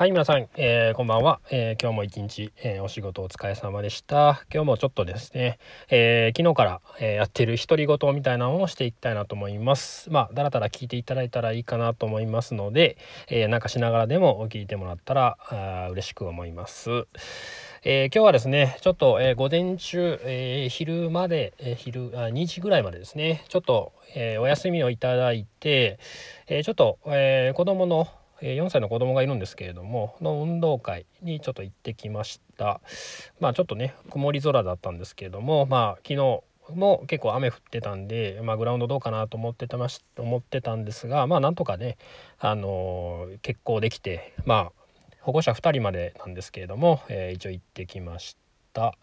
[0.00, 4.46] はい、皆さん、えー、こんばんは、えー、今日も一日、えー、お仕事お疲れ様でした。
[4.50, 5.58] 今日もちょっとですね、
[5.90, 10.10] え昨日から、えやってる独り言みたいなのをしていきたいなと思います。
[10.10, 12.96] まあ、だらだら聞いていただいたらいいかなと思いますので、
[13.28, 17.06] えなんかしながらでも聞いてもらったらあ嬉しく思います。
[17.84, 25.98] え今日はですね、ちょっと、え午前中、え昼まで、え昼あ、2時ぐらいまでですね、ちょっと、えお休みをいただいて、
[26.46, 28.08] えちょっと、え子供の
[28.40, 32.80] 4歳の子供がいるんですけれどもの運動会にちょっと行ってきました。
[33.38, 36.42] まあちょっとね曇り空だったんですけれどもまあ昨日
[36.74, 41.96] も結構雨降ってたんで、まあ、グラウンドどうかなと思ってた思ってたんですがまあなんとかね、
[42.38, 44.72] あのー、決行できてまあ
[45.20, 48.36] 保護者2人までなんですけれども、えー、一応行ってきまし
[48.72, 48.94] た。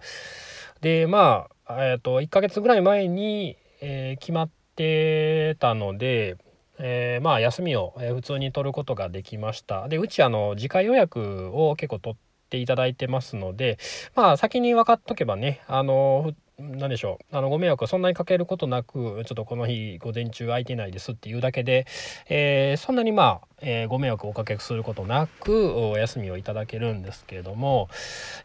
[0.82, 6.38] でまあ、えーと、1ヶ月ぐらい前に、え、決まってたので
[6.80, 9.88] えー、まあ休みを普通に取ることができました。
[9.88, 12.18] でうちあの次回予約を結構取っ
[12.50, 13.78] ていただいてますので
[14.16, 17.38] まあ先に分かっとけばねあの何でしょう。
[17.38, 21.86] あのご迷惑そんなにかけることなくちょっとこの日午前中空いてないですっていうだけで、
[22.30, 27.90] えー、そんなにまあ、えー、ご迷惑をおかけすることなくお休みをいただけるんですけれども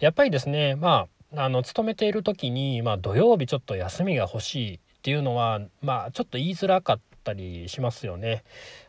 [0.01, 8.45] やっぱりですねまああの勤めている時に、まあ、土曜日ちょっと休みが欲しいっていうのはまあちょっと言いづらかったたりしますよね。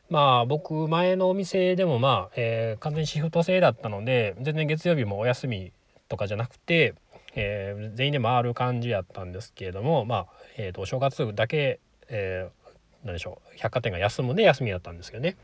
[0.09, 5.71] まあ僕前のお店でもまあ、えー、完全にシフト制だったので全然月曜日もお休み
[6.09, 6.95] とかじゃなくて、
[7.35, 12.69] えー、全員で回る感じやったんですけれどもまあ、えーと、お正月だけ、えー、
[13.05, 15.35] 何でしょう百貨店が休むんで休みだったんですけどね。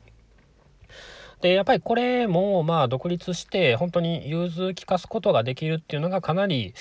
[1.42, 6.74] でやっぱりこれもまあ独立して本当に融通きかすことができるっていうのがかなり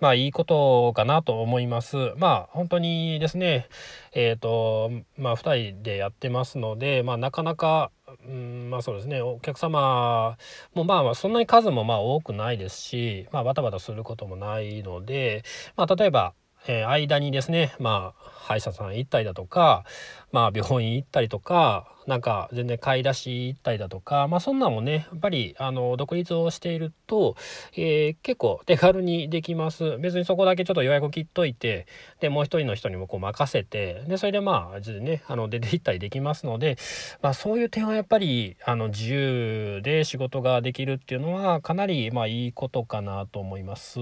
[0.00, 2.12] まあいいことかなと思います。
[2.16, 3.68] まあ本当にですね
[4.12, 7.90] えっ、ー、とまあ2人でやってますのでまあなかなか
[8.26, 10.36] うんまあそうですねお客様
[10.74, 15.42] もまあそんなに数もまあ多くないですし、まあ、バタバタすることもないので、
[15.76, 16.34] まあ、例えば
[16.66, 19.84] え、間にですねまあ歯医者さん行ったりだとか、
[20.34, 27.36] まあ、病院行ったりとかなんか全然買い出し行ったりだとかまあそんなもねやっぱりあの独立をしていると、
[27.76, 31.86] えー、結構手軽にできます別にそこだけちょっと予約を切っといて
[32.18, 36.78] でもう一人の人にもこう任せてでそれでまあねあの出て行ったりできますので、
[37.22, 44.00] まあ、そういう点はやっぱりあの自由で仕事ができるっていうのはかなりまあいいことかなと思います。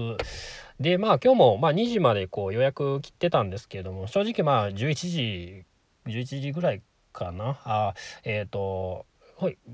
[0.79, 5.65] でまあ今日もまあ2時までこう予約切ってたんですけれども正直まあ11時
[6.05, 6.81] 11時ぐらい
[7.11, 7.93] かなあ
[8.23, 9.05] えっ、ー、と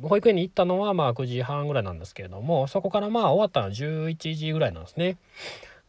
[0.02, 5.18] 保育園に行ったのはまあ9時半ぐらいなんですけれどもそこからまあ終わったのは11時ぐらいなんですね。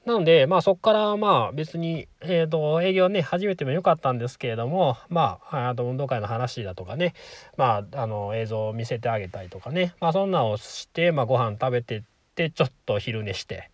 [0.07, 7.15] なのでまあそこからまあ別に、えー、と営業ね始めてもよかったんですけれどもまああと運動会の話だとかね
[7.59, 12.03] まああの映像を見せてあげたりとかねまあそんなをしてまあご飯食べてっ
[12.35, 13.71] てちょっと昼寝して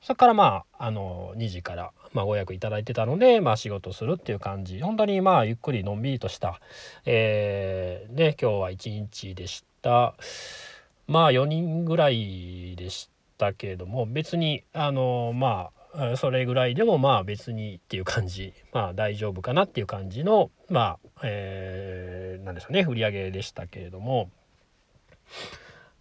[0.00, 4.80] それからまああの2時から、まあ、ご予約いただいてたので、まあ、仕事するっていう感じ。
[4.80, 6.60] 本当にまあゆっくりのんびりとした、
[7.04, 10.14] えー、ね今日は一日でした。
[11.06, 18.54] まあ4人ぐらいでしたけれども別にあのまあそれぐらいでもまあ別にっていう感じ。
[18.72, 24.30] まあ大丈夫かなっていう感じのまあえー、なんでしょうね売り上げでしたけれども。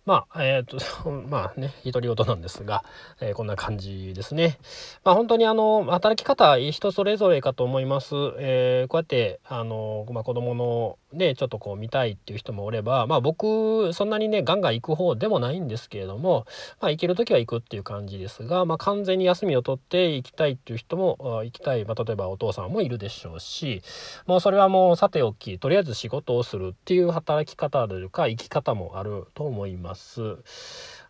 [0.05, 2.83] まあ、えっ、ー、と、 まあね、独り言なんですが、
[3.21, 4.57] えー、こんな感じですね。
[5.05, 8.13] まあ本当にあの、働き方、人それぞれかと思います。
[8.37, 16.45] えー、こうやって、あの、まあ子供のね、ちょっとこう見たいっていう人もおれば、まあ僕、そんなにね、ガンガン行く方でもないんですけれども、
[16.81, 23.81] まあ行ける時は行くっていう感じですが、まあ完全に休みを取って行きたいっていう人も、行きたい、まあ例えばお父さんもいるでしょうし、
[24.25, 29.92] もうそれはもうさておき、とりあえず仕事をするっていう働き方というか、生き方もあると思います。
[29.93, 30.37] ます。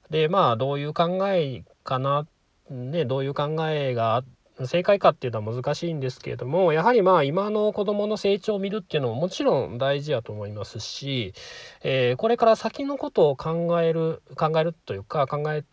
[0.09, 2.27] でまあどういう考えかな？
[2.69, 4.23] ねどういう考えが
[4.65, 11.33] 正解かっていうのは難しいんですけれどもやはりまあ今の子どもの成長を見るっていうのももちろん大事やと思いますし、
[11.83, 15.63] えー、これから先のことを考える考えるというか考え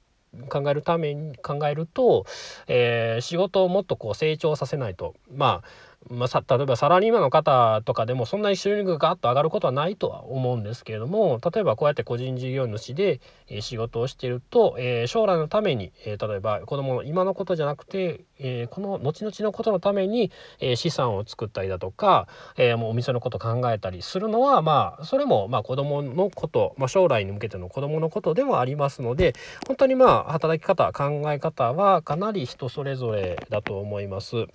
[0.49, 2.25] 考えるために考えると、
[2.69, 5.69] えー、仕事をもっとこう成長させないとまあ
[6.09, 13.21] まあ、さ例えばサラリーマンの方とかでもそんなに収入がガッと上がることはないとは思うんですけれども例えばこうやって個人事業主で、
[13.61, 20.31] 仕事をしていると、えー、将来のために、えー、例えば子供の今のことじゃなくて、えー、この後々のことのために、
[20.61, 29.35] え資産を作ったりだとか、えもうお店のこと考えたりするのはまあそれもまあ子供のこと、まあ、将来に向けての子供のことでもありますので
[29.67, 34.47] 本当にまあ働き方考え方はかなり人それぞれだと思います。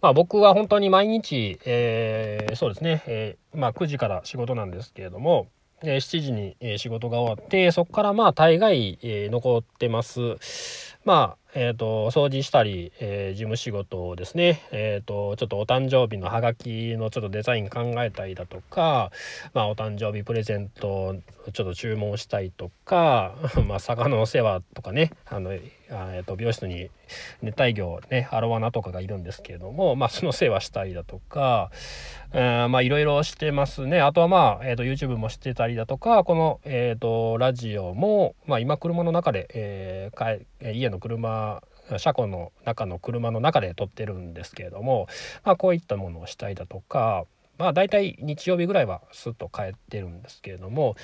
[0.00, 5.48] まあ、僕は本当に毎日、えー、そうですね、えー、まあ、9時から仕事なんですけれども、
[5.82, 10.36] え7時に、仕事が終わってそこからまあ大概、え残ってます。
[11.04, 19.10] まあえーと、掃除したり、えー、事務仕事をですね、えーと、ちょっとお誕生日のハガキのちょっとデザイン考えたりだとか、
[19.52, 21.16] まあ、お誕生日プレゼント
[21.52, 23.34] ちょっと注文したりとか、
[23.66, 25.52] まあ、魚のお世話とかねあの
[25.90, 26.90] あ、えーと、美容室に
[27.42, 31.70] 熱帯魚ねアロワナとかがいるんですけれども、まあ、その世話したりだとか、
[32.32, 34.00] まあいろいろしてますね。
[34.00, 41.62] あとはまあ、えー、と YouTube もしてたりだとかこの、えー、とラジオも、まあ、今車の中で、えー、家の車
[41.98, 45.08] 車庫の中の車の中で撮ってるんですけれども、
[45.44, 47.24] まあ、こういったものをしたりだとか
[47.58, 50.96] まあ大体日曜日ぐらいはスッと帰ってるんですけれども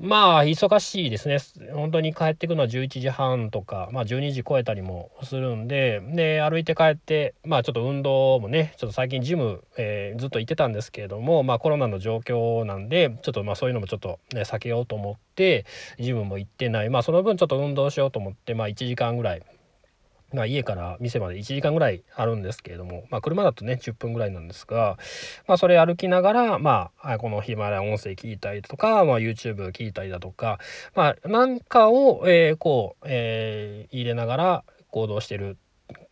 [0.00, 1.38] まあ忙しいですね。
[1.72, 15.64] 本当に帰ってくるのは11時半とか、まあ、12時超えたりもするんでで歩いて帰ってまあちょっと運動もねちょっと最近ジム、えー、ずっと行ってたんですけれどもまあコロナの状況なんでちょっとまあそういうのもちょっと、ね、避けようと思って
[16.00, 16.90] ジムも行ってない。
[16.90, 19.42] まあその分ちょっと運動しようと思ってまあ1時間ぐらい
[20.34, 24.98] まあ、家から店まで1時間ぐらいあるんですけれども、まあ、車だとね10分ぐらいなんですが、
[25.46, 30.58] まあ、それ歩きながら、まあ、このヒマラヤ音声聞いたりとか、まあ、YouTube 聞いたりだとか、
[30.94, 35.56] まあ、なんかを、えー、こう、えー、入れながら行動してる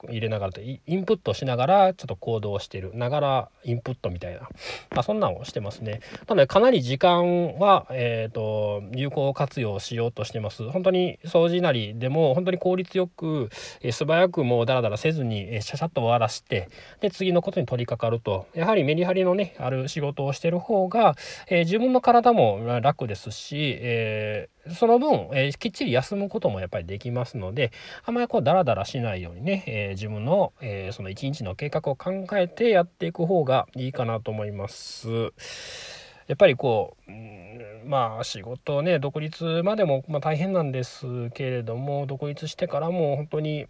[0.09, 4.49] 入れながらインプットしながらちょっと行動してるながらインプットみたいな、ま
[4.99, 6.01] あ、そんなんをしてますね。
[6.29, 10.69] なのでかなり時間は、えーと、有効活用しようとしてます。
[10.71, 13.51] 本当に掃除なりでも本当に効率よく、
[13.81, 16.69] えー、素早くもうダラダラせずに、えー、シャシャッと終わらして
[17.01, 18.47] で次のことに取り掛かると。
[18.55, 21.17] やはりメリハリのねある仕事をしてる方が、
[21.49, 27.73] えー、自分の体も楽ですし、えその分、えー、きっちり休むこともやっぱりできますので
[28.05, 35.09] あんまりこうダラダラしないようにね、えー、自分の、えー、その一日の計画を考えてやっていく方がいいかなと思います。
[36.29, 43.67] やっぱりこう、うん、まあ仕事ね独立までも、ま、大変なんですけれども独立してからも本当に、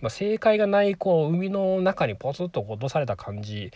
[0.00, 3.72] まあ、正解がないこう海の中にポツッと落とされた感じ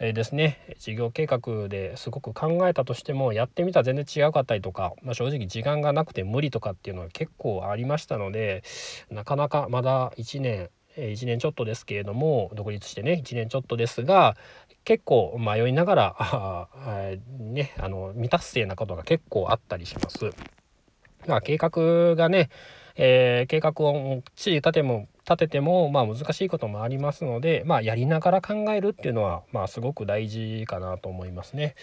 [0.00, 8.64] え、ですね事業計画ですごく考えたとしてもやってみたら全然違うかったりとか、まあ、正直時間がなくて無理とかっていうのは結構ありましたので
[9.10, 14.36] なかなかまだ1年1年ちょっとですけれども独立してね1年ちょっとですが
[14.84, 16.68] 結構迷いながらあ、
[17.38, 20.30] ね、あの未達成なことが結構あったりします。
[21.26, 22.50] まあ、計画がね、
[22.96, 31.76] えー、計画をきっちり立ても立てても、まあ、難しいこともありますので、まあ、やりながら考えるっていうのは、まあ、すごく大事かなと思いますね。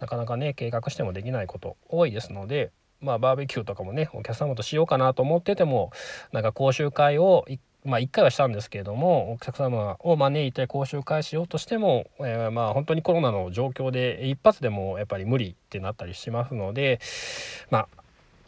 [0.00, 5.92] なかなかね計画してもできないこと多いですので、まあ、バーベキューとかもねお客様としようかなと思ってても
[6.32, 7.46] なんか講習会を
[7.84, 17.00] まあ1回はしたんですけれどもお客様を招いて講習会しようとしても、えー、まあ本当にコロナの状況で一発でもやっぱり無理ってなったりしますので
[17.70, 17.88] まあ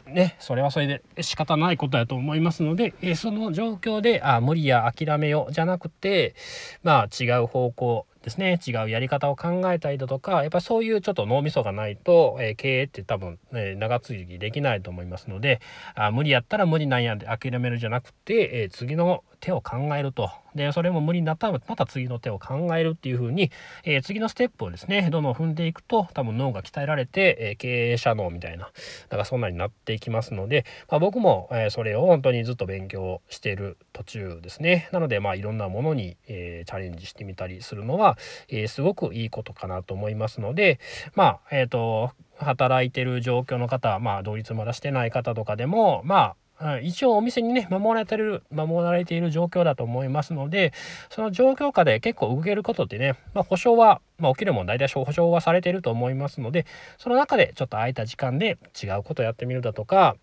[0.07, 6.35] ね、それはそれで仕方ないことやと思いますので、えその状況で、あ、無理や諦めようじゃなくて、
[6.83, 15.59] まあ違う方向ですね、違うやり方を考えたりだとか、やっぱそういうちょっと脳みそがないと、えー、経営って多分、ね、長続きできないと思いますので、
[15.95, 20.31] あ無理やったら無理なんやで諦めるじゃなくて、え、次の手を考えると。
[20.55, 23.51] で、それも無理になったらまた次の手を考えるっていう風に、
[23.83, 28.71] えー、次のステップをですね、どんどん踏んでいくと多分脳が鍛えられて、えー、経営者脳みたいな、だ
[29.09, 34.89] からそんなになっていきますので、まあ、僕も、えー、それを本当にずっと勉強している途中ですね。
[34.91, 38.17] なので、まあいろんなものに、えチャレンジしてみたりするのは、
[38.49, 40.79] えすごくいいことかなと思いますので、
[41.15, 46.35] まあ、えっ、と、働いてる状況の方、まあ、同率まだしてない方とかでも、まあ、
[46.81, 50.73] 一応お店にね守られてる守られている状況だと思いますので
[51.09, 56.65] その状況下で結構動けることってね、まあ、保証は、まあ、起きるもん大体保証はされていると思いますので
[56.97, 60.15] その中でちょっと空いた時間で違うことやってみるだとか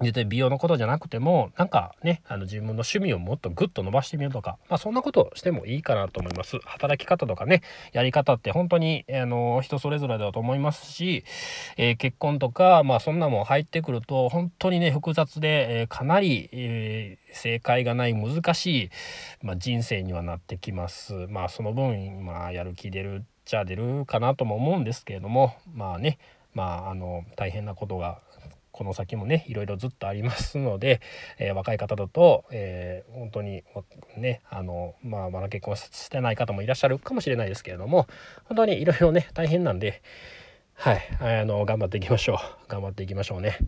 [0.00, 6.58] 絶対美容のことじゃなくてもなんかねあの自分の趣味をもっとグッと伸ばしてみるとか、まあ、そんなことしてもいいかなと思います。
[6.64, 11.24] 働き方とかねやり方って本当にあの人それぞれだと思いますし、
[11.76, 18.90] えー、結婚とかまあそんなもん入ってくると本当にね複雑で、えー、かなり、えー、正解がない難しい、
[19.42, 21.12] まあ、人生にはなってきます。
[21.28, 26.18] まあその分、まあ、やる気出るっちゃ出るかなとも思うんですけれどもまあね
[26.54, 28.20] まああの大変なことが
[28.72, 31.00] この先もねいろいろずっとありますので、
[31.38, 33.62] えー、若い方だと、えー、本当に
[34.16, 38.08] ねあの、まあ、まだ結婚してない方もいらっしゃるかもしれないですけれども
[38.44, 40.02] 本当にいろいろね大変なんで
[40.74, 42.38] はいあの頑張っていきましょう
[42.68, 43.58] 頑張っていきましょうね。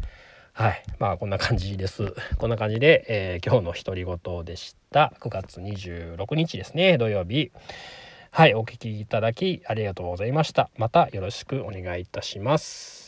[0.54, 0.84] はい。
[1.00, 2.14] まあこんな感じです。
[2.38, 5.12] こんな感じで、えー、今日の独り言でした。
[5.20, 7.50] 9月26日ですね、土曜日。
[8.30, 8.54] はい。
[8.54, 10.70] お聴きいただきありがとうございました。
[10.76, 13.03] またよろしくお願いいたします。